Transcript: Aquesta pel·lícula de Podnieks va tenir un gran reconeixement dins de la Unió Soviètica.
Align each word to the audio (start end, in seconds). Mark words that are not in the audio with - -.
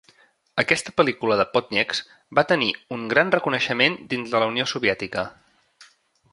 Aquesta 0.61 0.93
pel·lícula 1.01 1.35
de 1.41 1.45
Podnieks 1.57 2.01
va 2.39 2.45
tenir 2.53 2.71
un 2.97 3.05
gran 3.13 3.31
reconeixement 3.37 4.01
dins 4.15 4.33
de 4.35 4.43
la 4.45 4.51
Unió 4.55 4.69
Soviètica. 4.75 5.31